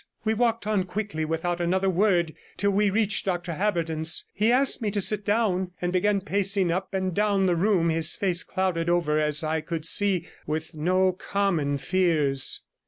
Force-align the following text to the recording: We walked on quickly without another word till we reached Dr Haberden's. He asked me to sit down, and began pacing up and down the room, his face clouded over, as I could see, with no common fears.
We 0.23 0.33
walked 0.33 0.65
on 0.65 0.85
quickly 0.85 1.25
without 1.25 1.61
another 1.61 1.87
word 1.87 2.33
till 2.57 2.71
we 2.71 2.89
reached 2.89 3.23
Dr 3.27 3.53
Haberden's. 3.53 4.25
He 4.33 4.51
asked 4.51 4.81
me 4.81 4.89
to 4.89 4.99
sit 4.99 5.23
down, 5.23 5.73
and 5.79 5.93
began 5.93 6.21
pacing 6.21 6.71
up 6.71 6.95
and 6.95 7.13
down 7.13 7.45
the 7.45 7.55
room, 7.55 7.91
his 7.91 8.15
face 8.15 8.41
clouded 8.43 8.89
over, 8.89 9.19
as 9.19 9.43
I 9.43 9.61
could 9.61 9.85
see, 9.85 10.27
with 10.47 10.73
no 10.73 11.11
common 11.11 11.77
fears. 11.77 12.61